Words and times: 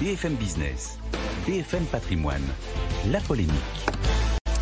BFM 0.00 0.34
Business, 0.34 0.98
BFM 1.46 1.84
Patrimoine, 1.86 2.42
la 3.10 3.18
polémique. 3.18 3.54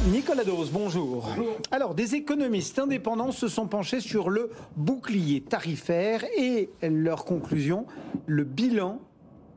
Nicolas 0.07 0.45
Dose, 0.45 0.71
bonjour. 0.71 1.29
Alors, 1.73 1.97
des 1.97 2.15
économistes 2.15 2.79
indépendants 2.79 3.33
se 3.33 3.49
sont 3.49 3.67
penchés 3.67 3.99
sur 3.99 4.31
le 4.31 4.52
bouclier 4.76 5.41
tarifaire 5.41 6.25
et 6.39 6.70
leur 6.83 7.25
conclusion, 7.25 7.84
le 8.27 8.45
bilan 8.45 9.00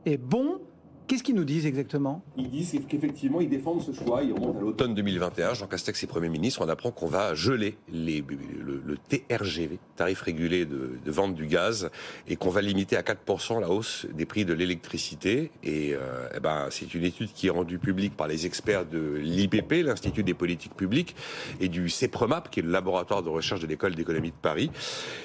est 0.04 0.16
bon 0.16 0.60
Qu'est-ce 1.08 1.22
qu'ils 1.22 1.36
nous 1.36 1.44
disent 1.44 1.64
exactement? 1.64 2.22
Ils 2.36 2.50
disent 2.50 2.78
qu'effectivement, 2.86 3.40
ils 3.40 3.48
défendent 3.48 3.80
ce 3.80 3.92
choix. 3.92 4.22
Ils 4.22 4.34
remontent 4.34 4.58
à 4.58 4.60
l'automne 4.60 4.94
2021. 4.94 5.54
Jean 5.54 5.66
Castex 5.66 6.04
est 6.04 6.06
Premier 6.06 6.28
ministre. 6.28 6.60
On 6.62 6.68
apprend 6.68 6.90
qu'on 6.90 7.06
va 7.06 7.34
geler 7.34 7.78
les, 7.90 8.22
le, 8.62 8.98
TRGV, 9.08 9.78
tarif 9.96 10.20
régulé 10.20 10.66
de, 10.66 10.98
vente 11.06 11.34
du 11.34 11.46
gaz, 11.46 11.88
et 12.28 12.36
qu'on 12.36 12.50
va 12.50 12.60
limiter 12.60 12.94
à 12.98 13.00
4% 13.00 13.58
la 13.58 13.70
hausse 13.70 14.06
des 14.12 14.26
prix 14.26 14.44
de 14.44 14.52
l'électricité. 14.52 15.50
Et, 15.62 15.94
euh, 15.94 16.28
eh 16.36 16.40
ben, 16.40 16.66
c'est 16.68 16.92
une 16.92 17.04
étude 17.04 17.32
qui 17.32 17.46
est 17.46 17.50
rendue 17.50 17.78
publique 17.78 18.14
par 18.14 18.28
les 18.28 18.44
experts 18.44 18.84
de 18.84 19.14
l'IPP, 19.16 19.84
l'Institut 19.84 20.24
des 20.24 20.34
politiques 20.34 20.74
publiques, 20.74 21.16
et 21.58 21.68
du 21.68 21.88
CEPREMAP, 21.88 22.50
qui 22.50 22.60
est 22.60 22.64
le 22.64 22.70
laboratoire 22.70 23.22
de 23.22 23.30
recherche 23.30 23.60
de 23.60 23.66
l'École 23.66 23.94
d'économie 23.94 24.30
de 24.30 24.36
Paris. 24.42 24.70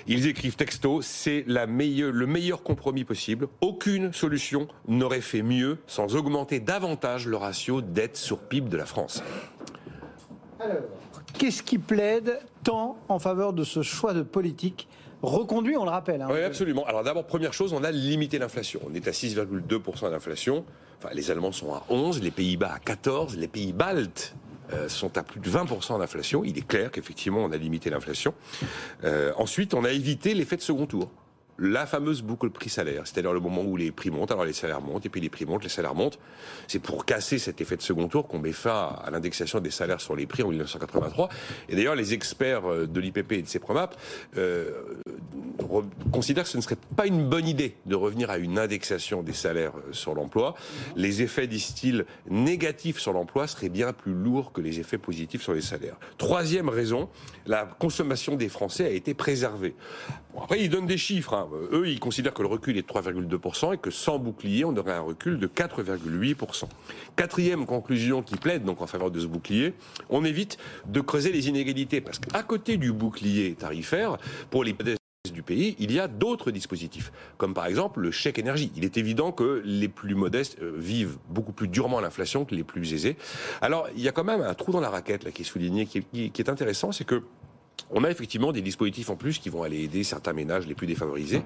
Ils 0.07 0.27
écrivent 0.27 0.55
texto, 0.55 1.01
c'est 1.01 1.43
la 1.45 1.67
meilleure, 1.67 2.13
le 2.13 2.25
meilleur 2.25 2.63
compromis 2.63 3.03
possible. 3.03 3.49
Aucune 3.59 4.13
solution 4.13 4.69
n'aurait 4.87 5.19
fait 5.19 5.41
mieux 5.41 5.72
sans 5.87 6.15
augmenter 6.15 6.59
davantage 6.59 7.27
le 7.27 7.37
ratio 7.37 7.81
dette 7.81 8.17
sur 8.17 8.39
PIB 8.39 8.69
de 8.69 8.77
la 8.77 8.85
France. 8.85 9.23
Alors, 10.59 10.83
qu'est-ce 11.37 11.63
qui 11.63 11.77
plaide 11.77 12.39
tant 12.63 12.97
en 13.09 13.19
faveur 13.19 13.53
de 13.53 13.63
ce 13.63 13.81
choix 13.81 14.13
de 14.13 14.21
politique 14.21 14.87
reconduit, 15.21 15.77
on 15.77 15.85
le 15.85 15.89
rappelle 15.89 16.21
hein. 16.21 16.27
Oui, 16.29 16.41
absolument. 16.41 16.85
Alors 16.85 17.03
d'abord, 17.03 17.25
première 17.25 17.53
chose, 17.53 17.73
on 17.73 17.83
a 17.83 17.91
limité 17.91 18.39
l'inflation. 18.39 18.81
On 18.89 18.93
est 18.93 19.07
à 19.07 19.11
6,2% 19.11 20.09
d'inflation. 20.09 20.65
Enfin, 20.99 21.13
les 21.13 21.31
Allemands 21.31 21.51
sont 21.51 21.73
à 21.73 21.83
11, 21.89 22.21
les 22.21 22.31
Pays-Bas 22.31 22.73
à 22.75 22.79
14, 22.79 23.37
les 23.37 23.47
pays 23.47 23.73
baltes 23.73 24.35
euh, 24.71 24.87
sont 24.87 25.17
à 25.17 25.23
plus 25.23 25.39
de 25.39 25.49
20% 25.49 25.99
d'inflation. 25.99 26.43
Il 26.43 26.57
est 26.57 26.67
clair 26.67 26.91
qu'effectivement, 26.91 27.43
on 27.43 27.51
a 27.51 27.57
limité 27.57 27.89
l'inflation. 27.89 28.33
Euh, 29.03 29.33
ensuite, 29.37 29.73
on 29.73 29.83
a 29.83 29.91
évité 29.91 30.33
l'effet 30.33 30.55
de 30.55 30.61
second 30.61 30.85
tour 30.85 31.09
la 31.59 31.85
fameuse 31.85 32.21
boucle 32.21 32.49
prix-salaire, 32.49 33.03
c'est-à-dire 33.05 33.33
le 33.33 33.39
moment 33.39 33.61
où 33.61 33.77
les 33.77 33.91
prix 33.91 34.09
montent, 34.09 34.31
alors 34.31 34.45
les 34.45 34.53
salaires 34.53 34.81
montent, 34.81 35.05
et 35.05 35.09
puis 35.09 35.21
les 35.21 35.29
prix 35.29 35.45
montent, 35.45 35.63
les 35.63 35.69
salaires 35.69 35.95
montent. 35.95 36.19
C'est 36.67 36.79
pour 36.79 37.05
casser 37.05 37.37
cet 37.37 37.61
effet 37.61 37.77
de 37.77 37.81
second 37.81 38.07
tour 38.07 38.27
qu'on 38.27 38.39
met 38.39 38.53
fin 38.53 38.95
à 39.03 39.11
l'indexation 39.11 39.59
des 39.59 39.71
salaires 39.71 40.01
sur 40.01 40.15
les 40.15 40.25
prix 40.25 40.43
en 40.43 40.49
1983. 40.49 41.29
Et 41.69 41.75
d'ailleurs, 41.75 41.95
les 41.95 42.13
experts 42.13 42.65
euh, 42.65 42.87
de 42.87 42.99
l'IPP 42.99 43.33
et 43.33 43.41
de 43.41 43.47
CEPREMAP 43.47 43.95
euh, 44.37 44.71
considèrent 46.11 46.43
que 46.43 46.49
ce 46.49 46.57
ne 46.57 46.61
serait 46.61 46.77
pas 46.95 47.07
une 47.07 47.27
bonne 47.27 47.47
idée 47.47 47.75
de 47.85 47.95
revenir 47.95 48.29
à 48.29 48.37
une 48.37 48.59
indexation 48.59 49.23
des 49.23 49.33
salaires 49.33 49.73
euh, 49.77 49.93
sur 49.93 50.13
l'emploi. 50.13 50.55
Les 50.95 51.21
effets, 51.21 51.47
disent-ils, 51.47 52.05
négatifs 52.29 52.99
sur 52.99 53.13
l'emploi 53.13 53.47
seraient 53.47 53.69
bien 53.69 53.93
plus 53.93 54.13
lourds 54.13 54.51
que 54.51 54.61
les 54.61 54.79
effets 54.79 54.97
positifs 54.97 55.41
sur 55.41 55.53
les 55.53 55.61
salaires. 55.61 55.97
Troisième 56.17 56.69
raison, 56.69 57.09
la 57.45 57.65
consommation 57.65 58.35
des 58.35 58.49
Français 58.49 58.85
a 58.85 58.89
été 58.89 59.13
préservée. 59.13 59.75
après, 60.37 60.61
ils 60.61 60.69
donnent 60.69 60.87
des 60.87 60.97
chiffres. 60.97 61.33
Hein. 61.33 61.47
Euh, 61.53 61.79
eux, 61.81 61.87
ils 61.87 61.99
considèrent 61.99 62.33
que 62.33 62.41
le 62.43 62.47
recul 62.47 62.77
est 62.77 62.81
de 62.81 62.87
3,2% 62.87 63.73
et 63.73 63.77
que 63.77 63.91
sans 63.91 64.19
bouclier, 64.19 64.65
on 64.65 64.75
aurait 64.75 64.93
un 64.93 65.01
recul 65.01 65.39
de 65.39 65.47
4,8%. 65.47 66.65
Quatrième 67.15 67.65
conclusion 67.65 68.21
qui 68.21 68.35
plaide 68.35 68.63
donc 68.63 68.81
en 68.81 68.87
faveur 68.87 69.11
de 69.11 69.19
ce 69.19 69.27
bouclier, 69.27 69.73
on 70.09 70.23
évite 70.25 70.57
de 70.87 71.01
creuser 71.01 71.31
les 71.31 71.47
inégalités 71.47 72.01
parce 72.01 72.19
qu'à 72.19 72.43
côté 72.43 72.77
du 72.77 72.91
bouclier 72.91 73.55
tarifaire, 73.55 74.17
pour 74.49 74.63
les 74.63 74.73
du 75.33 75.43
pays, 75.43 75.75
il 75.79 75.91
y 75.91 75.99
a 75.99 76.07
d'autres 76.07 76.51
dispositifs, 76.51 77.11
comme 77.37 77.53
par 77.53 77.65
exemple 77.65 77.99
le 77.99 78.11
chèque 78.11 78.39
énergie. 78.39 78.71
Il 78.75 78.85
est 78.85 78.97
évident 78.97 79.31
que 79.31 79.61
les 79.65 79.89
plus 79.89 80.15
modestes 80.15 80.57
euh, 80.61 80.73
vivent 80.77 81.17
beaucoup 81.29 81.51
plus 81.51 81.67
durement 81.67 81.99
l'inflation 81.99 82.45
que 82.45 82.55
les 82.55 82.63
plus 82.63 82.93
aisés. 82.93 83.17
Alors, 83.61 83.87
il 83.95 84.01
y 84.01 84.07
a 84.07 84.11
quand 84.11 84.23
même 84.23 84.41
un 84.41 84.53
trou 84.53 84.71
dans 84.71 84.79
la 84.79 84.89
raquette 84.89 85.23
là, 85.23 85.31
qui 85.31 85.41
est 85.41 85.45
souligné, 85.45 85.85
qui 85.85 86.31
est 86.37 86.49
intéressant, 86.49 86.91
c'est 86.91 87.05
que 87.05 87.23
on 87.89 88.03
a 88.03 88.09
effectivement 88.09 88.51
des 88.51 88.61
dispositifs 88.61 89.09
en 89.09 89.15
plus 89.15 89.37
qui 89.37 89.49
vont 89.49 89.63
aller 89.63 89.83
aider 89.83 90.03
certains 90.03 90.33
ménages 90.33 90.67
les 90.67 90.75
plus 90.75 90.87
défavorisés. 90.87 91.43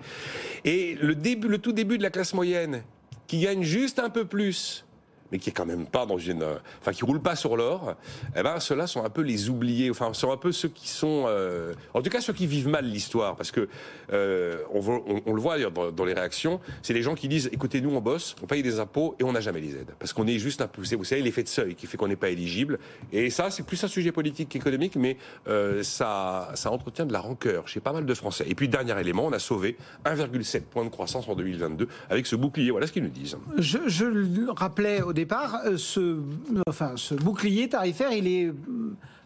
Et 0.63 0.95
le 0.95 1.15
début, 1.15 1.47
le 1.47 1.57
tout 1.57 1.73
début 1.73 1.97
de 1.97 2.03
la 2.03 2.09
classe 2.09 2.33
moyenne, 2.33 2.83
qui 3.27 3.41
gagne 3.41 3.63
juste 3.63 3.99
un 3.99 4.09
peu 4.09 4.25
plus 4.25 4.85
mais 5.31 5.39
qui 5.39 5.49
est 5.49 5.53
quand 5.53 5.65
même 5.65 5.85
pas 5.85 6.05
dans 6.05 6.17
une, 6.17 6.43
enfin 6.81 6.91
qui 6.91 7.03
roule 7.05 7.19
pas 7.21 7.35
sur 7.35 7.57
l'or, 7.57 7.95
eh 8.35 8.43
ben 8.43 8.59
ceux-là 8.59 8.87
sont 8.87 9.03
un 9.03 9.09
peu 9.09 9.21
les 9.21 9.49
oubliés, 9.49 9.89
enfin 9.89 10.13
sont 10.13 10.31
un 10.31 10.37
peu 10.37 10.51
ceux 10.51 10.69
qui 10.69 10.87
sont, 10.87 11.25
euh, 11.27 11.73
en 11.93 12.01
tout 12.01 12.09
cas 12.09 12.21
ceux 12.21 12.33
qui 12.33 12.47
vivent 12.47 12.69
mal 12.69 12.85
l'histoire, 12.85 13.35
parce 13.35 13.51
que 13.51 13.67
euh, 14.13 14.57
on, 14.71 15.33
le 15.33 15.41
voit 15.41 15.59
dans, 15.59 15.91
dans 15.91 16.05
les 16.05 16.13
réactions, 16.13 16.59
c'est 16.81 16.93
les 16.93 17.01
gens 17.03 17.15
qui 17.15 17.27
disent, 17.27 17.49
écoutez 17.51 17.81
nous 17.81 17.91
on 17.91 18.01
bosse, 18.01 18.35
on 18.41 18.45
paye 18.45 18.63
des 18.63 18.79
impôts 18.79 19.15
et 19.19 19.23
on 19.23 19.31
n'a 19.31 19.41
jamais 19.41 19.61
les 19.61 19.75
aides, 19.75 19.93
parce 19.99 20.13
qu'on 20.13 20.27
est 20.27 20.39
juste 20.39 20.61
un 20.61 20.67
peu, 20.67 20.81
vous 20.81 21.03
savez 21.03 21.21
l'effet 21.21 21.43
de 21.43 21.47
seuil 21.47 21.75
qui 21.75 21.87
fait 21.87 21.97
qu'on 21.97 22.07
n'est 22.07 22.15
pas 22.15 22.29
éligible, 22.29 22.79
et 23.11 23.29
ça 23.29 23.49
c'est 23.49 23.65
plus 23.65 23.83
un 23.83 23.87
sujet 23.87 24.11
politique 24.11 24.49
qu'économique, 24.49 24.95
mais 24.95 25.17
euh, 25.47 25.83
ça 25.83 26.51
ça 26.55 26.71
entretient 26.71 27.05
de 27.05 27.13
la 27.13 27.19
rancœur 27.19 27.67
chez 27.67 27.79
pas 27.79 27.93
mal 27.93 28.05
de 28.05 28.13
Français. 28.13 28.45
Et 28.47 28.55
puis 28.55 28.67
dernier 28.67 28.99
élément, 28.99 29.25
on 29.25 29.33
a 29.33 29.39
sauvé 29.39 29.77
1,7 30.05 30.61
point 30.61 30.83
de 30.83 30.89
croissance 30.89 31.27
en 31.27 31.35
2022 31.35 31.87
avec 32.09 32.25
ce 32.25 32.35
bouclier. 32.35 32.71
Voilà 32.71 32.87
ce 32.87 32.91
qu'ils 32.91 33.03
nous 33.03 33.09
disent. 33.09 33.37
Je, 33.57 33.77
je 33.87 34.05
le 34.05 34.51
rappelais 34.51 35.01
au 35.01 35.13
départ, 35.17 35.61
euh, 35.65 35.77
ce, 35.77 36.19
enfin, 36.67 36.93
ce 36.95 37.15
bouclier 37.15 37.67
tarifaire, 37.69 38.11
il 38.11 38.27
est 38.27 38.51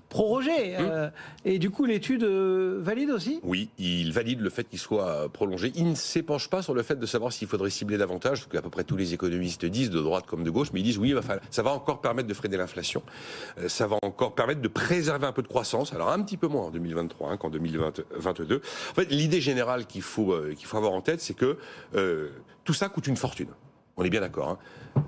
prorogé. 0.09 0.77
Hum. 0.77 0.85
Euh, 0.89 1.09
et 1.45 1.59
du 1.59 1.69
coup, 1.69 1.85
l'étude 1.85 2.23
euh, 2.23 2.79
valide 2.81 3.11
aussi? 3.11 3.39
Oui, 3.43 3.69
il 3.77 4.11
valide 4.11 4.41
le 4.41 4.49
fait 4.49 4.65
qu'il 4.65 4.79
soit 4.79 5.29
prolongé. 5.31 5.71
Il 5.75 5.89
ne 5.89 5.95
s'épanche 5.95 6.49
pas 6.49 6.61
sur 6.61 6.73
le 6.73 6.83
fait 6.83 6.95
de 6.95 7.05
savoir 7.05 7.31
s'il 7.31 7.47
faudrait 7.47 7.69
cibler 7.69 7.97
davantage, 7.97 8.43
ce 8.43 8.47
qu'à 8.47 8.61
peu 8.61 8.69
près 8.69 8.83
tous 8.83 8.97
les 8.97 9.13
économistes 9.13 9.65
disent, 9.65 9.89
de 9.89 10.01
droite 10.01 10.25
comme 10.27 10.43
de 10.43 10.49
gauche, 10.49 10.69
mais 10.73 10.79
ils 10.79 10.83
disent 10.83 10.97
oui, 10.97 11.13
ça 11.49 11.63
va 11.63 11.71
encore 11.71 12.01
permettre 12.01 12.27
de 12.27 12.33
freiner 12.33 12.57
l'inflation, 12.57 13.03
ça 13.67 13.87
va 13.87 13.97
encore 14.01 14.35
permettre 14.35 14.61
de 14.61 14.67
préserver 14.67 15.27
un 15.27 15.31
peu 15.31 15.41
de 15.41 15.47
croissance, 15.47 15.93
alors 15.93 16.09
un 16.09 16.21
petit 16.21 16.37
peu 16.37 16.47
moins 16.47 16.65
en 16.65 16.71
2023 16.71 17.31
hein, 17.31 17.37
qu'en 17.37 17.49
2022. 17.49 18.05
En 18.15 18.93
fait, 18.93 19.11
l'idée 19.11 19.41
générale 19.41 19.85
qu'il 19.85 20.01
faut, 20.01 20.35
qu'il 20.55 20.65
faut 20.65 20.77
avoir 20.77 20.93
en 20.93 21.01
tête, 21.01 21.21
c'est 21.21 21.35
que 21.35 21.57
tout 22.63 22.73
ça 22.73 22.89
coûte 22.89 23.07
une 23.07 23.17
fortune. 23.17 23.49
On 23.97 24.03
est 24.03 24.09
bien 24.09 24.21
d'accord. 24.21 24.49
Hein. 24.49 24.57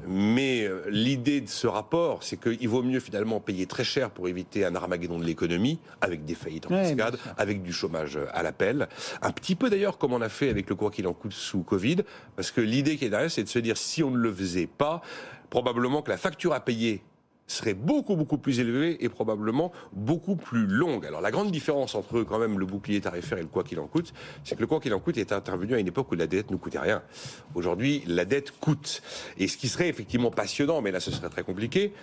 Mais 0.07 0.63
euh, 0.63 0.83
l'idée 0.89 1.41
de 1.41 1.49
ce 1.49 1.67
rapport, 1.67 2.23
c'est 2.23 2.37
qu'il 2.37 2.67
vaut 2.69 2.83
mieux 2.83 2.99
finalement 2.99 3.39
payer 3.39 3.65
très 3.65 3.83
cher 3.83 4.11
pour 4.11 4.27
éviter 4.27 4.65
un 4.65 4.75
armageddon 4.75 5.19
de 5.19 5.25
l'économie, 5.25 5.79
avec 6.01 6.25
des 6.25 6.35
faillites 6.35 6.65
en 6.67 6.69
cascade, 6.69 7.17
avec 7.37 7.63
du 7.63 7.73
chômage 7.73 8.19
à 8.33 8.43
l'appel. 8.43 8.87
Un 9.21 9.31
petit 9.31 9.55
peu 9.55 9.69
d'ailleurs 9.69 9.97
comme 9.97 10.13
on 10.13 10.21
a 10.21 10.29
fait 10.29 10.49
avec 10.49 10.69
le 10.69 10.75
quoi 10.75 10.91
qu'il 10.91 11.07
en 11.07 11.13
coûte 11.13 11.33
sous 11.33 11.63
Covid, 11.63 11.97
parce 12.35 12.51
que 12.51 12.61
l'idée 12.61 12.97
qui 12.97 13.05
est 13.05 13.09
derrière, 13.09 13.31
c'est 13.31 13.43
de 13.43 13.49
se 13.49 13.59
dire 13.59 13.77
si 13.77 14.03
on 14.03 14.11
ne 14.11 14.17
le 14.17 14.33
faisait 14.33 14.67
pas, 14.67 15.01
probablement 15.49 16.01
que 16.01 16.09
la 16.09 16.17
facture 16.17 16.53
à 16.53 16.59
payer 16.59 17.03
serait 17.47 17.73
beaucoup 17.73 18.15
beaucoup 18.15 18.37
plus 18.37 18.59
élevée 18.59 19.03
et 19.03 19.09
probablement 19.09 19.71
beaucoup 19.91 20.35
plus 20.35 20.65
longue. 20.65 21.05
Alors 21.05 21.21
la 21.21 21.31
grande 21.31 21.51
différence 21.51 21.95
entre 21.95 22.23
quand 22.23 22.39
même 22.39 22.57
le 22.59 22.65
bouclier 22.65 23.01
tarifaire 23.01 23.37
et 23.37 23.41
le 23.41 23.47
quoi 23.47 23.63
qu'il 23.63 23.79
en 23.79 23.87
coûte, 23.87 24.13
c'est 24.43 24.55
que 24.55 24.61
le 24.61 24.67
quoi 24.67 24.79
qu'il 24.79 24.93
en 24.93 24.99
coûte 24.99 25.17
est 25.17 25.31
intervenu 25.31 25.75
à 25.75 25.79
une 25.79 25.87
époque 25.87 26.11
où 26.11 26.15
la 26.15 26.27
dette 26.27 26.51
ne 26.51 26.55
coûtait 26.55 26.79
rien. 26.79 27.01
Aujourd'hui, 27.55 28.03
la 28.07 28.25
dette 28.25 28.51
coûte. 28.59 29.01
Et 29.37 29.47
ce 29.47 29.57
qui 29.57 29.67
serait 29.67 29.89
effectivement 29.89 30.31
passionnant, 30.31 30.81
mais 30.81 30.91
là 30.91 30.99
ce 30.99 31.11
serait 31.11 31.29
très 31.29 31.43
compliqué, 31.43 31.93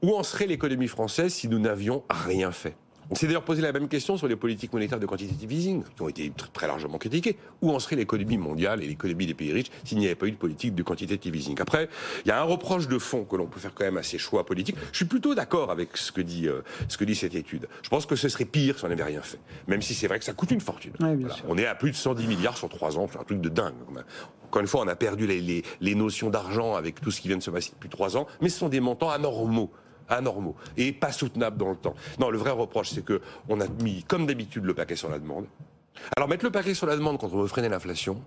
où 0.00 0.14
en 0.14 0.22
serait 0.22 0.46
l'économie 0.46 0.88
française 0.88 1.32
si 1.32 1.48
nous 1.48 1.58
n'avions 1.58 2.04
rien 2.08 2.52
fait? 2.52 2.76
On 3.12 3.14
s'est 3.14 3.26
d'ailleurs 3.26 3.44
posé 3.44 3.60
la 3.60 3.72
même 3.72 3.88
question 3.88 4.16
sur 4.16 4.26
les 4.26 4.36
politiques 4.36 4.72
monétaires 4.72 4.98
de 4.98 5.04
quantitative 5.04 5.52
easing, 5.52 5.84
qui 5.94 6.00
ont 6.00 6.08
été 6.08 6.32
très 6.54 6.66
largement 6.66 6.96
critiquées. 6.96 7.36
Où 7.60 7.70
en 7.70 7.78
serait 7.78 7.94
l'économie 7.94 8.38
mondiale 8.38 8.82
et 8.82 8.86
l'économie 8.86 9.26
des 9.26 9.34
pays 9.34 9.52
riches 9.52 9.70
s'il 9.84 9.98
n'y 9.98 10.06
avait 10.06 10.14
pas 10.14 10.28
eu 10.28 10.30
de 10.30 10.36
politique 10.36 10.74
de 10.74 10.82
quantitative 10.82 11.36
easing? 11.36 11.60
Après, 11.60 11.90
il 12.24 12.28
y 12.28 12.30
a 12.30 12.40
un 12.40 12.44
reproche 12.44 12.88
de 12.88 12.98
fond 12.98 13.24
que 13.24 13.36
l'on 13.36 13.44
peut 13.44 13.60
faire 13.60 13.74
quand 13.74 13.84
même 13.84 13.98
à 13.98 14.02
ces 14.02 14.16
choix 14.16 14.46
politiques. 14.46 14.76
Je 14.92 14.96
suis 14.96 15.04
plutôt 15.04 15.34
d'accord 15.34 15.70
avec 15.70 15.94
ce 15.98 16.10
que 16.10 16.22
dit 16.22 16.48
euh, 16.48 16.62
ce 16.88 16.96
que 16.96 17.04
dit 17.04 17.14
cette 17.14 17.34
étude. 17.34 17.68
Je 17.82 17.90
pense 17.90 18.06
que 18.06 18.16
ce 18.16 18.30
serait 18.30 18.46
pire 18.46 18.78
si 18.78 18.84
on 18.86 18.88
n'avait 18.88 19.04
rien 19.04 19.20
fait, 19.20 19.40
même 19.66 19.82
si 19.82 19.92
c'est 19.92 20.06
vrai 20.06 20.18
que 20.18 20.24
ça 20.24 20.32
coûte 20.32 20.50
une 20.50 20.62
fortune. 20.62 20.94
On 21.46 21.58
est 21.58 21.66
à 21.66 21.74
plus 21.74 21.90
de 21.90 21.96
110 21.96 22.26
milliards 22.26 22.56
sur 22.56 22.70
trois 22.70 22.96
ans, 22.96 23.08
c'est 23.12 23.18
un 23.18 23.24
truc 23.24 23.42
de 23.42 23.50
dingue. 23.50 23.74
Encore 24.46 24.62
une 24.62 24.68
fois, 24.68 24.80
on 24.80 24.88
a 24.88 24.96
perdu 24.96 25.26
les, 25.26 25.62
les 25.82 25.94
notions 25.94 26.30
d'argent 26.30 26.76
avec 26.76 27.02
tout 27.02 27.10
ce 27.10 27.20
qui 27.20 27.28
vient 27.28 27.36
de 27.36 27.42
se 27.42 27.50
passer 27.50 27.72
depuis 27.74 27.90
trois 27.90 28.16
ans, 28.16 28.26
mais 28.40 28.48
ce 28.48 28.58
sont 28.58 28.70
des 28.70 28.80
montants 28.80 29.10
anormaux 29.10 29.70
anormaux 30.08 30.56
et 30.76 30.92
pas 30.92 31.12
soutenables 31.12 31.56
dans 31.56 31.70
le 31.70 31.76
temps. 31.76 31.94
Non, 32.18 32.30
le 32.30 32.38
vrai 32.38 32.50
reproche, 32.50 32.90
c'est 32.90 33.04
que 33.04 33.20
on 33.48 33.60
a 33.60 33.68
mis, 33.82 34.02
comme 34.04 34.26
d'habitude, 34.26 34.64
le 34.64 34.74
paquet 34.74 34.96
sur 34.96 35.10
la 35.10 35.18
demande. 35.18 35.46
Alors 36.16 36.28
mettre 36.28 36.44
le 36.44 36.50
paquet 36.50 36.74
sur 36.74 36.86
la 36.86 36.96
demande 36.96 37.18
quand 37.18 37.32
on 37.32 37.42
veut 37.42 37.46
freiner 37.46 37.68
l'inflation, 37.68 38.22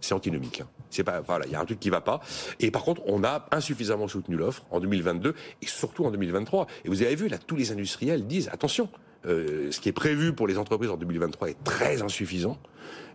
c'est 0.00 0.14
antinomique. 0.14 0.60
Hein. 0.60 0.68
C'est 0.90 1.04
pas, 1.04 1.20
voilà, 1.20 1.46
il 1.46 1.52
y 1.52 1.54
a 1.54 1.60
un 1.60 1.64
truc 1.64 1.80
qui 1.80 1.90
va 1.90 2.00
pas. 2.00 2.20
Et 2.60 2.70
par 2.70 2.82
contre, 2.82 3.02
on 3.06 3.24
a 3.24 3.46
insuffisamment 3.50 4.08
soutenu 4.08 4.36
l'offre 4.36 4.64
en 4.70 4.80
2022 4.80 5.34
et 5.62 5.66
surtout 5.66 6.04
en 6.04 6.10
2023. 6.10 6.66
Et 6.84 6.88
vous 6.88 7.02
avez 7.02 7.14
vu 7.14 7.28
là, 7.28 7.38
tous 7.38 7.56
les 7.56 7.72
industriels 7.72 8.26
disent 8.26 8.48
attention, 8.52 8.88
euh, 9.26 9.70
ce 9.70 9.80
qui 9.80 9.88
est 9.88 9.92
prévu 9.92 10.32
pour 10.32 10.46
les 10.46 10.58
entreprises 10.58 10.90
en 10.90 10.96
2023 10.96 11.50
est 11.50 11.64
très 11.64 12.02
insuffisant. 12.02 12.58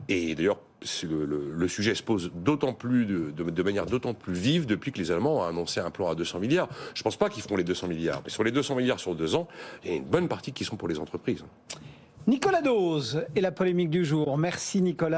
Et 0.07 0.35
d'ailleurs, 0.35 0.59
le, 1.03 1.67
sujet 1.67 1.93
se 1.93 2.03
pose 2.03 2.31
d'autant 2.33 2.73
plus 2.73 3.05
de, 3.05 3.63
manière 3.63 3.85
d'autant 3.85 4.13
plus 4.13 4.33
vive 4.33 4.65
depuis 4.65 4.91
que 4.91 4.97
les 4.97 5.11
Allemands 5.11 5.39
ont 5.39 5.43
annoncé 5.43 5.79
un 5.79 5.91
plan 5.91 6.09
à 6.09 6.15
200 6.15 6.39
milliards. 6.39 6.69
Je 6.95 7.01
ne 7.01 7.03
pense 7.03 7.17
pas 7.17 7.29
qu'ils 7.29 7.43
feront 7.43 7.57
les 7.57 7.63
200 7.63 7.87
milliards, 7.87 8.21
mais 8.23 8.29
sur 8.29 8.43
les 8.43 8.51
200 8.51 8.75
milliards 8.75 8.99
sur 8.99 9.13
deux 9.13 9.35
ans, 9.35 9.47
il 9.83 9.91
y 9.91 9.93
a 9.93 9.97
une 9.97 10.05
bonne 10.05 10.27
partie 10.27 10.51
qui 10.51 10.63
sont 10.63 10.77
pour 10.77 10.87
les 10.87 10.99
entreprises. 10.99 11.43
Nicolas 12.27 12.61
Dose 12.61 13.25
et 13.35 13.41
la 13.41 13.51
polémique 13.51 13.89
du 13.89 14.05
jour. 14.05 14.37
Merci 14.37 14.81
Nicolas. 14.81 15.17